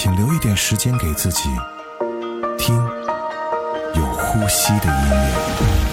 [0.00, 1.48] 请留一点时间给自己，
[2.56, 2.76] 听
[3.96, 5.87] 有呼吸的音乐。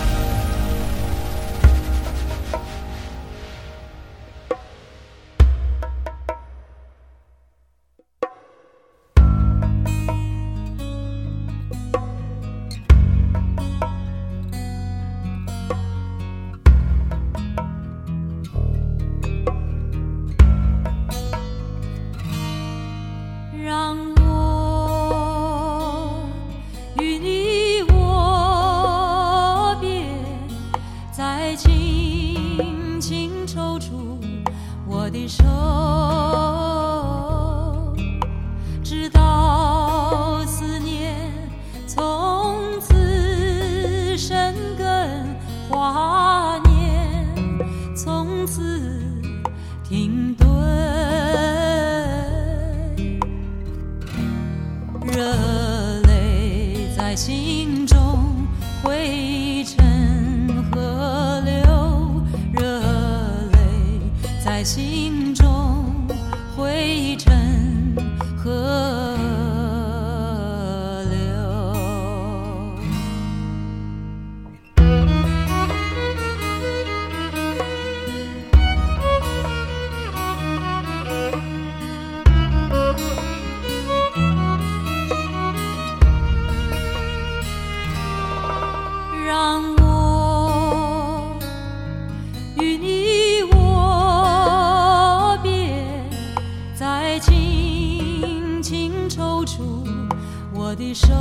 [100.96, 101.14] 手，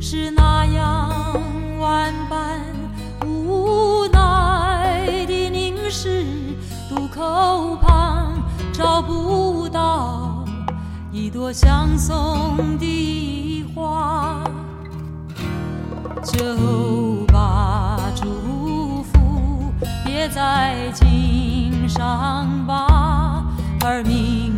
[0.00, 1.10] 是那样
[1.78, 2.62] 万般
[3.26, 6.24] 无奈的凝视，
[6.88, 8.32] 渡口旁
[8.72, 10.46] 找不到
[11.12, 14.42] 一朵相送的花。
[16.24, 16.42] 就
[17.28, 19.70] 把祝福
[20.04, 23.44] 别在襟上吧，
[23.84, 24.55] 而明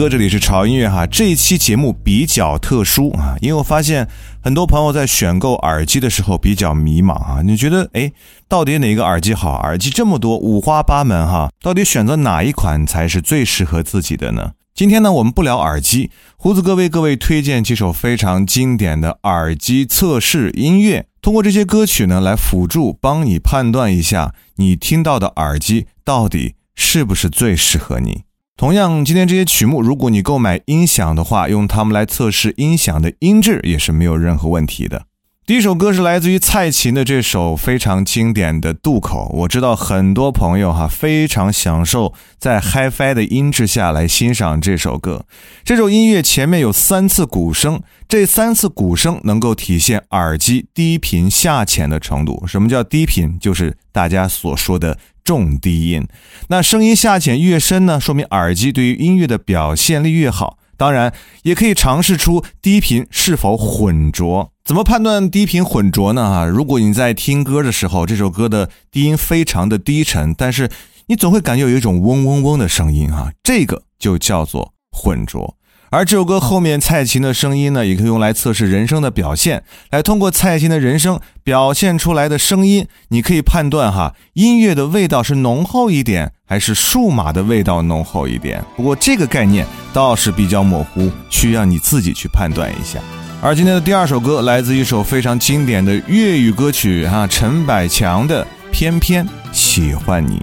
[0.00, 1.06] 哥，这里是潮音乐哈。
[1.06, 4.08] 这一期节目比较特殊啊，因为我发现
[4.42, 7.42] 很多朋友在选购耳机的时候比较迷茫啊。
[7.44, 8.10] 你觉得，哎，
[8.48, 9.56] 到底哪个耳机好？
[9.56, 14.52] 耳机这么多，五花八门哈，到底选择哪一款才是最适合自己的呢？
[14.74, 28.22] 今天呢，我们不聊耳机，胡子哥为各位推荐几首非常经典的耳机测试音乐，通过这些歌曲呢，来辅助帮你判断一下你听到的耳机到底是不是最适合你。
[28.60, 35.06] 同样，今天这些曲目，如果你购买音响的话，用它们来测试音响的音质也是没有任何问题的。
[35.46, 45.24] 第一首歌是来自于蔡琴的这首非常经典的《渡口》，我知道很多朋友哈非常享受在 HiFi 的音质下来欣赏这首歌。
[45.64, 52.46] 这首音乐前面有三次鼓声，这三次鼓声能够体现耳机低频下潜的程度。
[52.46, 53.36] 什么叫低频？
[53.40, 56.06] 就是大家所说的重低音。
[56.48, 60.58] 那声音下潜越深呢，说明耳机对于音乐的表现力越好。
[60.80, 61.12] 当然，
[61.42, 64.50] 也可以尝试出低频是否混浊。
[64.64, 66.22] 怎么判断低频混浊呢？
[66.22, 70.70] 啊，如果你在听歌的时候，这首歌的低音非常的低沉，但是
[71.08, 75.54] 你总会感觉有一种嗡嗡嗡的声音，哈，这个就叫做混浊。
[75.92, 88.64] 而这首歌后面蔡琴的声音呢，也可以用来测试人声的表现，来通过蔡琴的人声表现出来的声音，你可以判断哈，音乐的味道是浓厚一点，还是数码的味道浓厚一点。
[88.76, 93.00] 不过这个概念倒是比较模糊，需要你自己去判断一下。
[93.42, 100.40] 而今天的第二首歌来自一首非常经典的粤语歌曲哈，陈百强的《偏偏喜欢你》。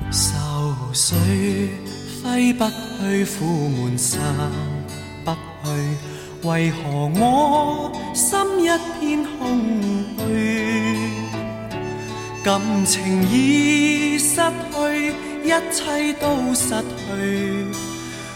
[6.44, 8.68] 为何我心一
[9.00, 9.38] 片空
[10.20, 10.22] 虚？
[12.44, 14.36] 感情已失
[14.72, 15.14] 去，
[15.44, 17.66] 一切都失去，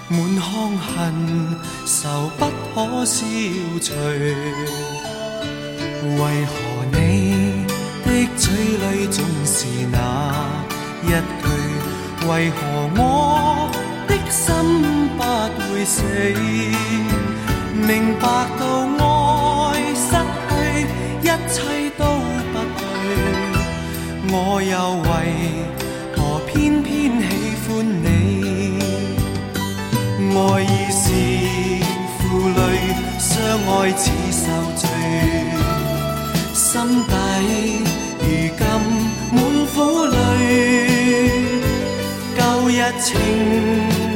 [0.10, 0.92] 满腔恨
[1.86, 2.42] 愁不
[2.74, 3.26] 可消
[3.82, 3.94] 除。
[6.04, 6.52] 为何
[6.92, 7.66] 你
[8.04, 9.56] 的嘴里总是
[9.92, 9.96] 那
[11.04, 11.44] 一句？
[12.28, 12.56] 为何
[12.98, 13.00] 我
[14.08, 14.44] 的心
[15.18, 15.20] 不
[15.74, 16.04] 会死？
[17.74, 18.28] 明白
[18.60, 18.64] 到
[19.00, 19.04] 爱
[19.96, 20.12] 失
[20.50, 20.52] 去，
[21.22, 21.58] 一切
[21.98, 22.04] 都
[22.52, 22.84] 不对，
[24.30, 24.74] 我又
[25.08, 25.10] 为
[26.16, 26.90] 何偏偏
[27.22, 27.26] 喜
[27.66, 27.70] 欢
[28.04, 28.06] 你？
[30.34, 31.04] 爱已是
[32.18, 32.20] 负
[32.50, 32.60] 累，
[33.20, 33.30] 相
[33.68, 34.02] 爱似
[34.32, 34.44] 受
[34.76, 34.84] 罪，
[36.54, 36.70] 心
[37.08, 37.12] 底
[38.20, 38.24] 如
[38.58, 38.62] 今
[39.32, 39.38] 满
[39.74, 39.76] 苦
[40.06, 40.14] 泪，
[42.38, 42.40] 旧
[42.70, 42.70] 日
[43.02, 43.10] 情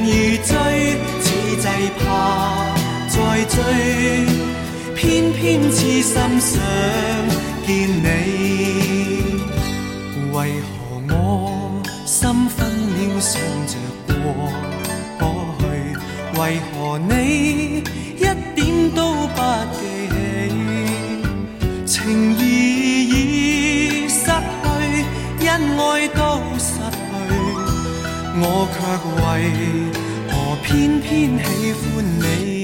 [0.04, 0.08] 如
[0.44, 0.54] 醉，
[1.22, 1.26] 此
[1.58, 1.66] 际
[2.00, 2.65] 怕。
[3.36, 3.60] 再追，
[4.96, 6.58] 偏偏痴心想
[7.68, 8.06] 见你。
[10.32, 11.14] 为何我
[12.06, 13.76] 心分秒想着
[14.08, 14.16] 过
[15.60, 15.64] 去？
[16.40, 16.42] 为
[16.72, 17.84] 何你
[18.16, 18.24] 一
[18.56, 19.38] 点都不
[19.74, 20.16] 记起？
[21.86, 22.42] 情义
[23.10, 24.66] 已失去，
[25.46, 26.98] 恩爱都失去，
[28.40, 28.76] 我却
[29.20, 29.22] 为
[30.32, 30.34] 何
[30.64, 31.84] 偏偏喜欢
[32.22, 32.55] 你？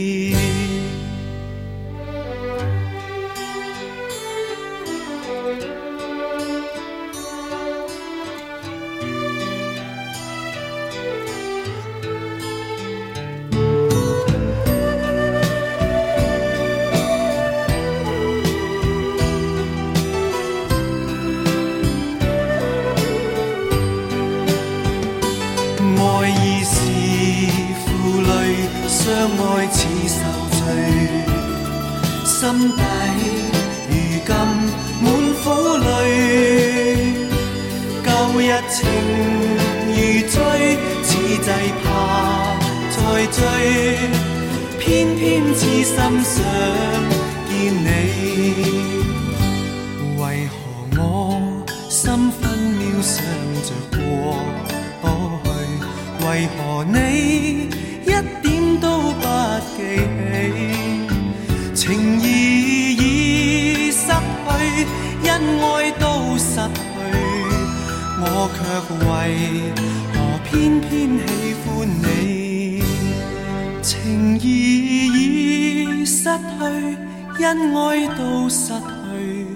[74.22, 79.48] 情义已失去，恩爱都失去，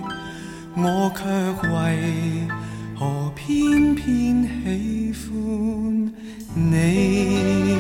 [0.76, 1.24] 我却
[1.70, 2.48] 为
[2.98, 4.42] 何偏偏
[4.74, 6.12] 喜欢
[6.56, 7.78] 你？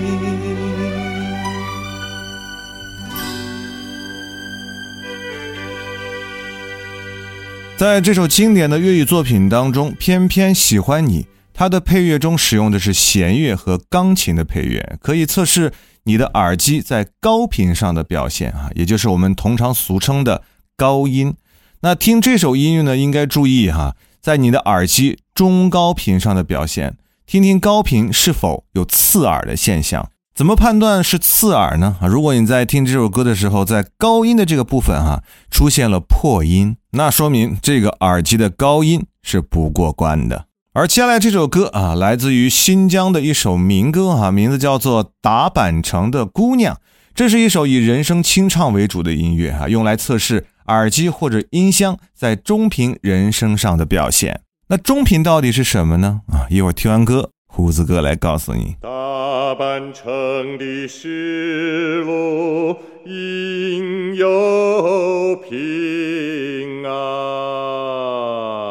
[7.76, 11.26] 在这首经典的粤语作品当中，偏偏喜欢你。
[11.52, 15.72] 它的配乐中使用的是弦乐和钢琴的配乐，可以测试
[16.06, 20.44] 你的耳机在高频上的表现啊，也就是我们通常俗称的
[20.78, 21.36] 高音。
[21.82, 30.10] 那听这首音乐呢，应该注意哈，在你的耳机中高频上的表现，听听高频是否有刺耳的现象。
[30.34, 31.98] 怎么判断是刺耳呢？
[32.02, 40.46] 啊，如果你在听这首歌的时候，在高音的这个部分哈出现了破音，那说明这个耳机的高音是不过关的。
[40.78, 46.76] 而接下来这首歌啊，来自于新疆的一首民歌啊，名字叫做《打板城的姑娘》，
[47.16, 54.42] 这是一首以人声清唱为主的音乐啊，用来测试耳机或者音箱在中频人声上的表现。
[54.68, 56.20] 那中频到底是什么呢？
[56.28, 58.76] 啊，一会儿听完歌，胡子哥来告诉你。
[58.82, 68.65] 大半城的石路应有平啊。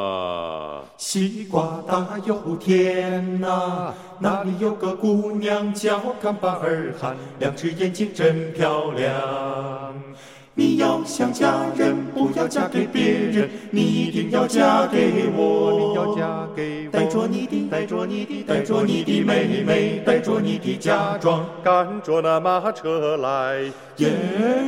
[1.06, 9.12] 西瓜大又甜呐、那里有个姑娘叫干巴尔汗，两只眼睛真漂亮。
[10.56, 15.72] 你要想嫁人，不要嫁给别人，你一定要嫁给我。
[15.80, 21.44] 你要嫁给我带着你的，带着你的，带着你的妹妹，带着你的嫁妆。
[21.64, 23.62] 赶着那马车来，
[23.96, 24.12] 耶！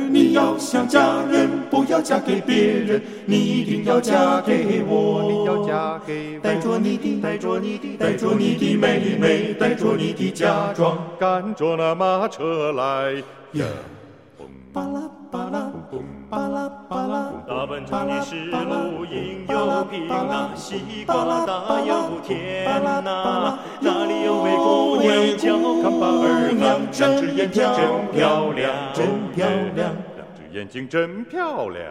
[0.09, 5.31] 你要想嫁人，不要嫁给别人，你一定要嫁给我。
[5.31, 10.97] 你要嫁给我带着你的，带着你的，带着你的妹妹，带着你的嫁妆。
[11.17, 13.13] 赶着那马车来。
[13.53, 13.65] 呀，
[14.73, 15.71] 巴拉巴拉，
[16.29, 29.95] 巴拉巴拉，大本城的是路应有平啊，西瓜大又甜呐、那里有位姑娘叫看巴尔汗，两只眼睛真漂亮，真漂亮。
[30.15, 31.85] 两只眼睛真漂亮。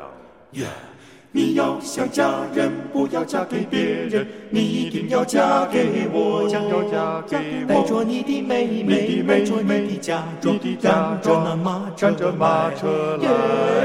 [1.36, 1.46] 呀！
[1.46, 6.48] 你要想嫁人，不要嫁给别人，你一定要嫁给我。
[6.48, 7.36] 要嫁给
[7.68, 13.28] 我带着你的妹妹，带着你的嫁妆，嫁赶着妆那马车赶着马车来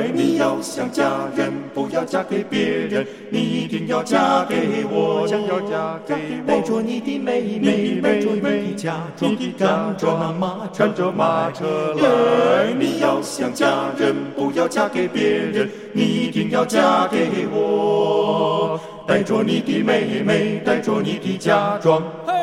[0.06, 0.12] 耶！
[0.14, 5.28] 你要想嫁人，不要嫁给别人，你一定要嫁给我。
[5.32, 12.76] 要嫁给我带着你的妹妹，带着你的嫁妆，赶着那马车赶着马车来耶！
[12.80, 18.80] 你要想嫁人，不要嫁给别人，你一定要嫁给我。
[19.08, 22.34] 带着你的妹妹，带着你的嫁妆，嘿，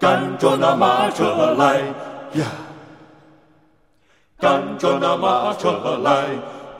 [0.00, 1.76] 赶着那马车来
[2.40, 2.46] 呀，
[4.38, 6.24] 赶着那马车来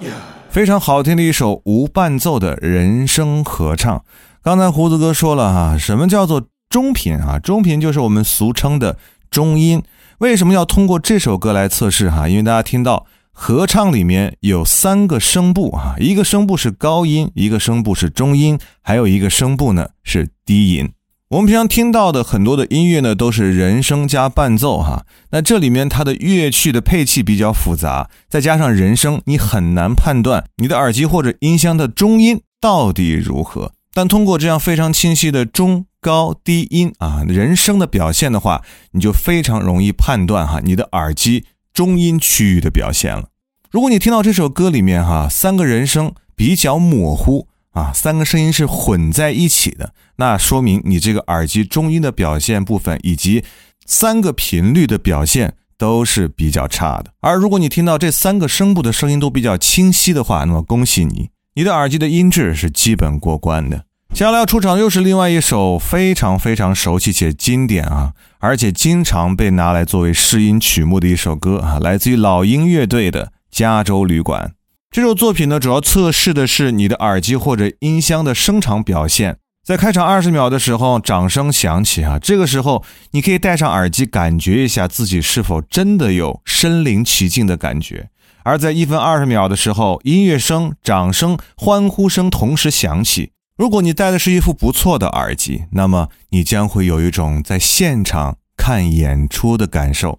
[0.00, 0.14] 呀。
[0.49, 4.02] 非常好听的一首无伴奏的人声合唱。
[4.42, 7.38] 刚才胡子哥说了哈，什么叫做中频啊？
[7.38, 8.96] 中频就是我们俗称的
[9.30, 9.80] 中音。
[10.18, 12.26] 为什么要通过这首歌来测试哈？
[12.28, 13.06] 因为大家听到
[13.42, 20.90] 合唱里面有三个声部啊，一个声部是高音，一个声部是中音，还有一个声部呢是低音。
[21.30, 25.06] 我们平常听到的很多的音乐呢，都是人声加伴奏哈。
[25.30, 33.73] 那这里面它的乐器的配器比较复杂，再加上人声，你很难判断你的耳机或者音箱的中音到底如何。
[33.94, 43.29] 但通过这样非常清晰的中高低音啊人声的表现的话，你就非常容易判断哈你的耳机中音区域的表现了。
[43.71, 53.45] 如果你听到这首歌里面哈三个人声比较模糊啊，三个声音是混在一起的，那说明你这个耳机中音的表现部分以及
[53.87, 57.12] 三个频率的表现都是比较差的。
[57.21, 63.85] 而如果你听到这三个声部的声音都比较清晰的话，那么恭喜你，你的耳机的音质是基本过关的。
[64.12, 74.47] 接下来要出场又是另外一首非常非常熟悉且经典啊，而且经常被拿来作为试音曲目的一首歌啊，来自于老鹰乐队的《加州旅馆》。
[74.90, 79.37] 这首作品呢，主要测试的是你的耳机或者音箱的声场表现。
[79.62, 88.09] 在开场二十秒的时候，掌声响起啊，这个时候你可以戴上耳机，感觉一下自己是否真的有身临其境的感觉。
[88.42, 93.32] 而在一分二十秒的时候，音乐声、掌声、欢呼声同时响起。
[93.61, 100.19] 如果你戴的是一副不错的耳机，那么你将会有一种在现场看演出的感受。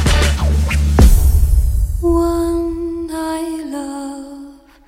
[2.01, 4.79] One I love,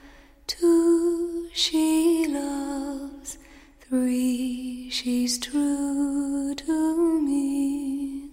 [0.47, 3.37] two she loves,
[3.81, 8.31] three she's true to me.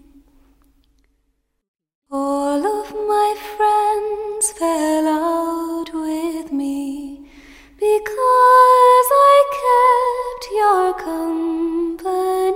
[2.11, 7.29] All of my friends fell out with me
[7.77, 12.50] because I kept your company.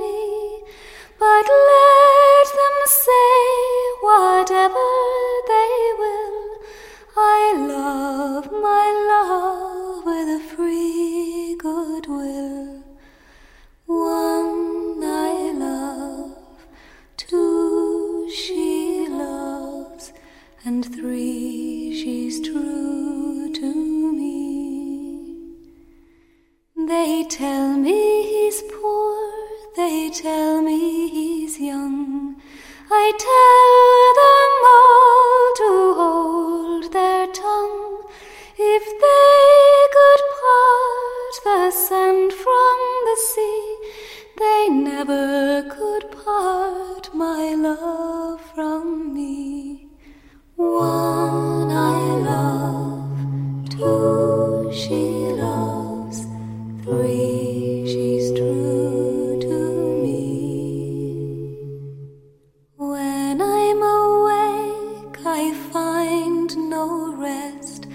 [67.25, 67.87] Rest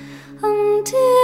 [0.41, 1.18] until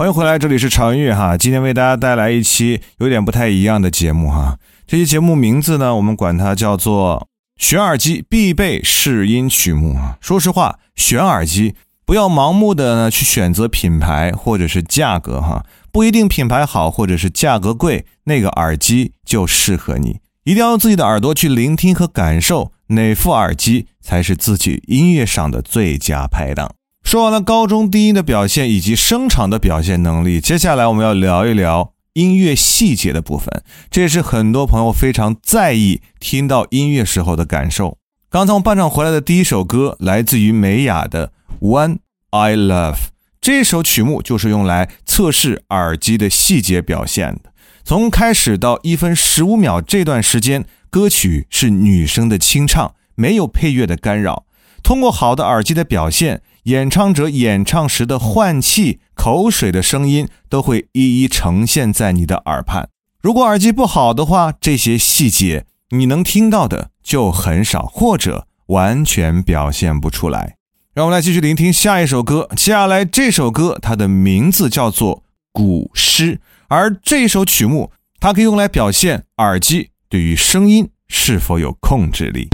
[0.00, 1.36] 欢迎回来，这里是潮音乐哈。
[1.36, 4.56] 今天为大家带来一期有点不太一样的节目哈。
[4.86, 10.16] 这期节目名字呢，我们管它叫做选耳机必备试音曲目啊。
[10.22, 11.74] 说实话，选耳机
[12.06, 20.20] 不要盲目的呢去选择品牌或者是价格哈，不一定品牌好或者是价格贵，那个耳机就适合你。
[20.44, 26.72] 一定要用自己的耳朵去聆听和感受哪副耳机才是自己音乐上的最佳拍档。
[27.02, 37.98] 说完了高中低音的表现以及声场的表现能力，接下来我们要聊一聊音乐细节的部分，这也是很多朋友非常在意听到音乐时候的感受。
[38.28, 41.32] 刚从伴唱回来的第一首歌来自于美雅的
[41.66, 41.98] 《One
[42.30, 42.94] I Love》，
[43.40, 47.50] 这首曲目就是用来测试耳机的细节表现的。
[47.82, 54.44] 从开始到一分十五秒这段时间，歌曲是女生的清唱，没有配乐的干扰。
[54.82, 62.88] 通过好的耳机的表现，演唱者演唱时的换气、口水的声音都会一一呈现在你的耳畔。
[63.22, 70.56] 如果耳机不好的话，这些细节你能听到的就很少，或者完全表现不出来。
[70.92, 72.48] 让我们来继续聆听下一首歌。
[72.56, 75.16] 接下来这首歌，它的名字叫做
[75.52, 76.34] 《古诗》。
[76.68, 82.48] 而这首曲目，它可以用来表现耳机对于声音是否有控制力。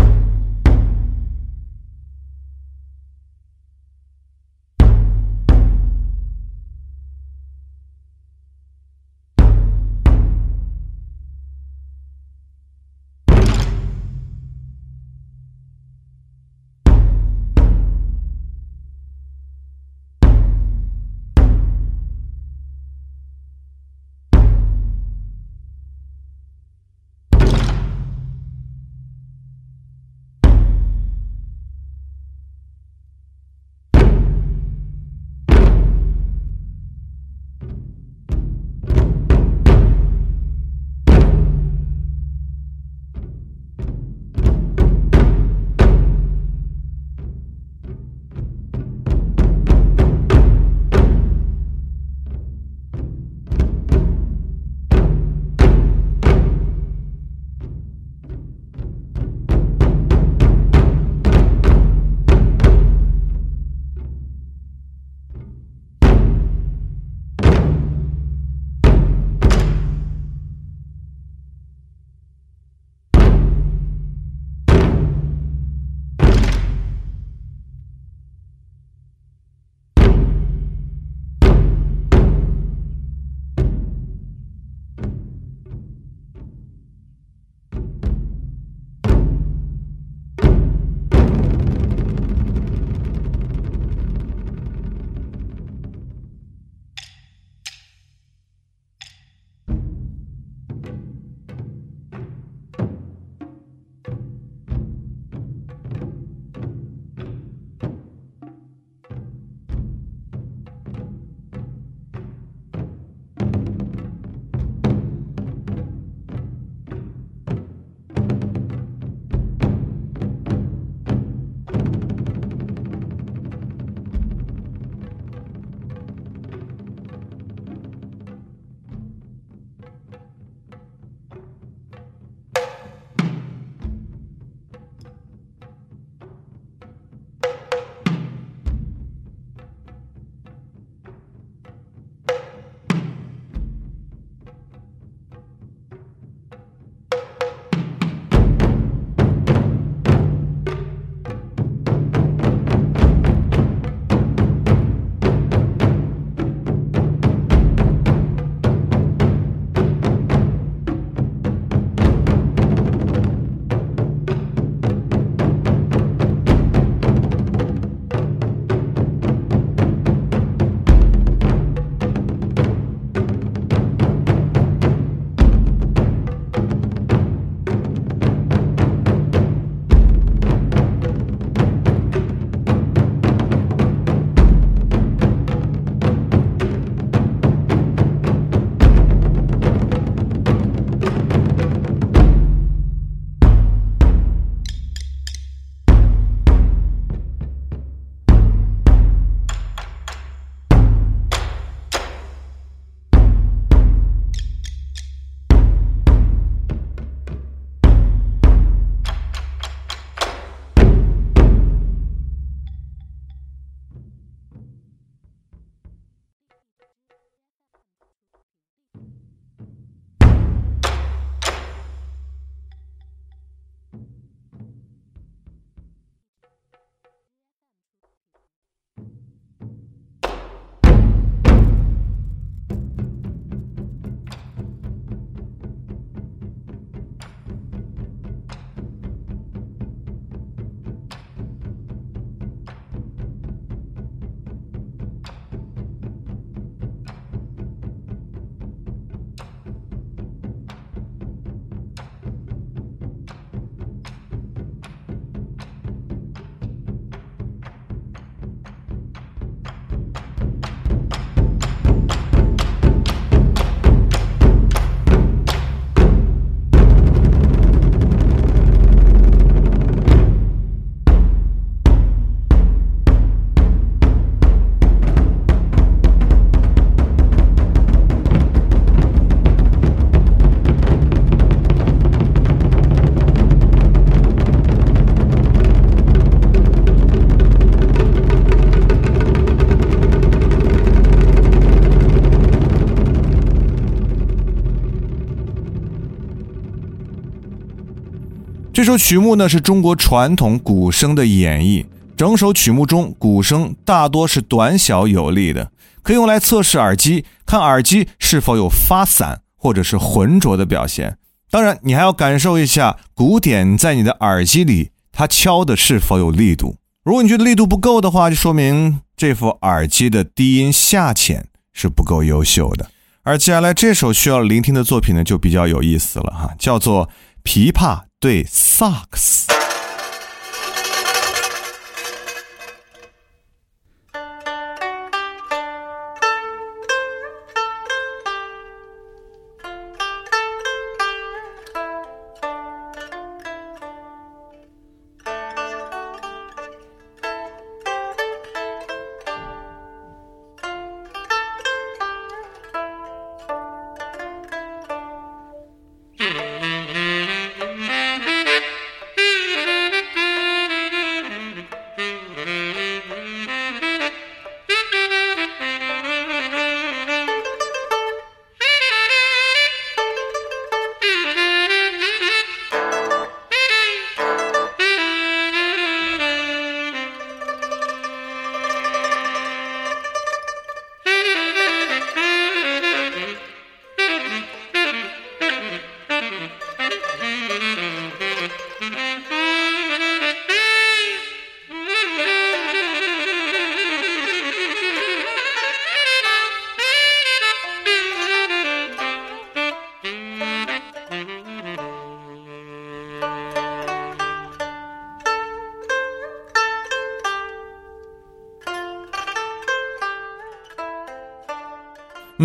[298.76, 311.16] 这首曲目呢是中国传统鼓声的演绎，整首曲目中鼓声大多是短小有力的，可以用来测试耳机，看耳机是否有发散或者是浑浊的表现。
[311.50, 316.76] 当然，你还要感受一下鼓点在你的耳机里，它敲的是否有力度。
[317.02, 322.90] 如果你觉得力度不够的话，就说明这副耳机的低音下潜是不够优秀的。
[323.22, 327.08] 而接下来这首需要聆听的作品呢，就比较有意思了哈，叫做
[327.42, 329.46] 《琵琶对萨克斯》。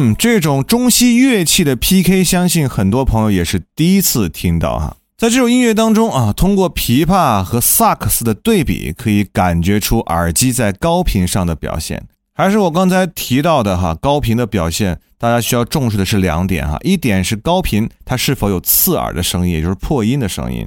[0.03, 4.97] 嗯，这种中西乐器的 PK，相信很多朋友也是第一次听到哈。
[5.15, 12.03] 在这首音乐当中啊，通过琵琶和萨克斯的对比，可以感觉出耳机在高频上的表现。
[12.33, 16.79] 还是我刚才提到的哈，高频的表现，大家需要重视的是两点哈。
[16.81, 20.65] 一点是高频它是否有刺耳的声音，也就是破音的声音；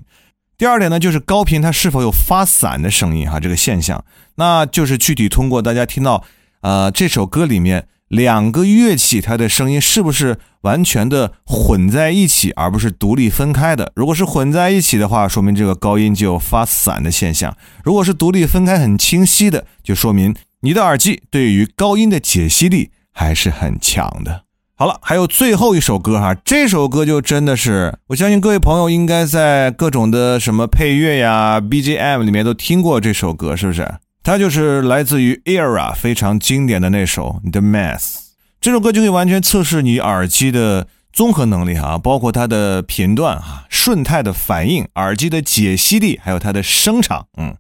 [0.57, 4.05] 第二点呢，就是高频它是否有发散的声音哈，这个现象，
[4.37, 6.23] 那就是具体通过大家听到
[6.61, 7.89] 呃这首歌里面。
[8.09, 13.93] 两个乐器，它的声音是不是完全的混在一起，而不是独立分开的？
[13.97, 24.43] 如果是混在一起的话，说明这个高音就有发散的现象；如果是独立分开、很清晰的，就说明你的耳机对于高音的解析力还是很强的。
[24.77, 33.89] 好了，还有最后一首歌哈，这首歌就真的是，我相信各位朋友应该在各种的什么配乐呀、BGM 里面都听过这首歌，是不是？
[34.25, 38.21] 它就是来自于 Era 非常经典的那首 The Math，
[38.59, 47.55] 这首歌就可以完全测试你耳机的综合能力哈，包括它的频段哈、顺态的反应、耳机的解析力，还有它的声场，嗯。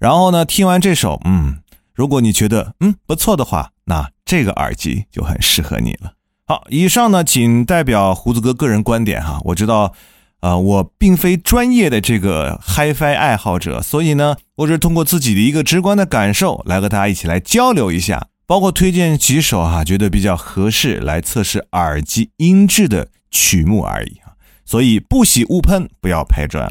[0.00, 1.58] 然后呢，听完这首，嗯，
[1.94, 6.14] 如果你觉得嗯不错的话，那这个耳机就很适合你了。
[6.48, 9.94] 好，以上呢仅代表胡子哥个人观点哈，我知道。
[10.42, 24.34] 啊，我并非专业的这个 HiFi 爱好者，所以呢，我只是通过自己的一个直观的感受来和大家一起来交流一下，包括推荐几首哈觉得比较合适来测试耳机音质的曲目而已啊。
[24.64, 26.68] 所以不喜勿喷，不要拍砖。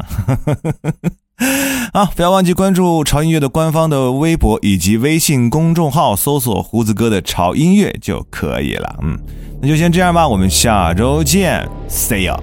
[1.94, 9.00] 啊，不要忘记关注潮音乐的官方的微博以及微信公众号，搜索胡子哥的潮音乐就可以了。
[9.02, 9.18] 嗯，
[9.62, 12.38] 那就先这样吧，我们下周见，See you。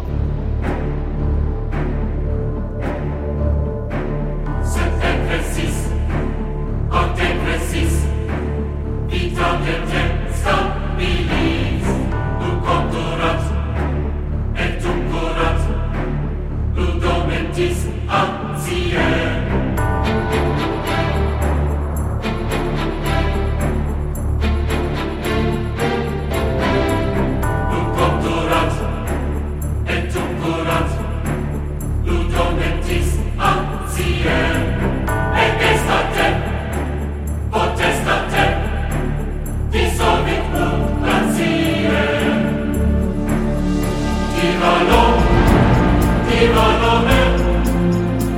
[46.38, 47.03] Divano,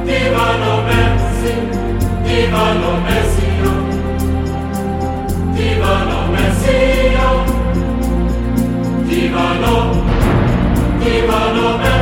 [0.04, 0.82] divano,
[9.04, 10.04] divano,
[10.98, 11.99] divano,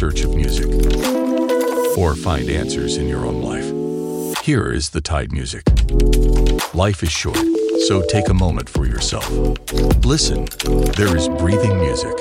[0.00, 0.66] search of music,
[1.98, 4.40] or find answers in your own life.
[4.42, 5.62] Here is the Tide Music.
[6.72, 7.36] Life is short,
[7.86, 9.28] so take a moment for yourself.
[10.06, 10.46] Listen,
[10.96, 12.16] there is breathing music